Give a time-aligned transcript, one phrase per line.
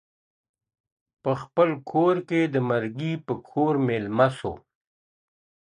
[1.23, 4.53] په خپل زړه کي د مرګې پر کور مېلمه سو.